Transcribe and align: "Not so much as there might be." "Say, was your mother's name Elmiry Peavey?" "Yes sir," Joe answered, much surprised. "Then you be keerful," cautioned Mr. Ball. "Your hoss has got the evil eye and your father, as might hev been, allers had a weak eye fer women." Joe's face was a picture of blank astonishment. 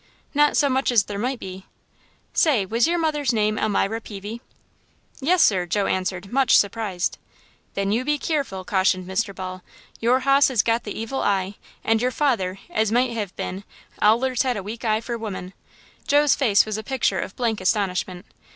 "Not 0.33 0.57
so 0.57 0.67
much 0.67 0.91
as 0.91 1.03
there 1.03 1.19
might 1.19 1.37
be." 1.37 1.67
"Say, 2.33 2.65
was 2.65 2.87
your 2.87 2.97
mother's 2.97 3.31
name 3.33 3.59
Elmiry 3.59 4.01
Peavey?" 4.01 4.41
"Yes 5.19 5.43
sir," 5.43 5.67
Joe 5.67 5.85
answered, 5.85 6.33
much 6.33 6.57
surprised. 6.57 7.19
"Then 7.75 7.91
you 7.91 8.03
be 8.03 8.17
keerful," 8.17 8.65
cautioned 8.65 9.05
Mr. 9.07 9.35
Ball. 9.35 9.61
"Your 9.99 10.21
hoss 10.21 10.47
has 10.47 10.63
got 10.63 10.85
the 10.85 10.99
evil 10.99 11.21
eye 11.21 11.53
and 11.83 12.01
your 12.01 12.09
father, 12.09 12.57
as 12.71 12.91
might 12.91 13.11
hev 13.11 13.35
been, 13.35 13.63
allers 14.01 14.41
had 14.41 14.57
a 14.57 14.63
weak 14.63 14.83
eye 14.83 15.01
fer 15.01 15.19
women." 15.19 15.53
Joe's 16.07 16.33
face 16.33 16.65
was 16.65 16.79
a 16.79 16.83
picture 16.83 17.19
of 17.19 17.35
blank 17.35 17.61
astonishment. 17.61 18.25